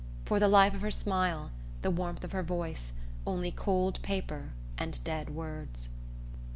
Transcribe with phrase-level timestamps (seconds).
[0.25, 1.51] For the life of her smile,
[1.83, 2.93] the warmth of her voice,
[3.27, 5.89] only cold paper and dead words!